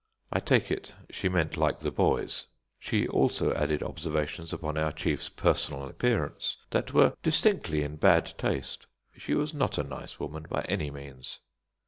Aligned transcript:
I 0.33 0.39
take 0.39 0.71
it, 0.71 0.95
she 1.11 1.29
meant 1.29 1.57
like 1.57 1.77
the 1.77 1.91
boy's. 1.91 2.47
She 2.79 3.07
also 3.07 3.53
added 3.53 3.83
observations 3.83 4.51
upon 4.51 4.75
our 4.75 4.91
chief's 4.91 5.29
personal 5.29 5.83
appearance, 5.87 6.57
that 6.71 6.91
were 6.91 7.13
distinctly 7.21 7.83
in 7.83 7.97
bad 7.97 8.25
taste. 8.39 8.87
She 9.15 9.35
was 9.35 9.53
not 9.53 9.77
a 9.77 9.83
nice 9.83 10.19
woman 10.19 10.47
by 10.49 10.61
any 10.61 10.89
means. 10.89 11.39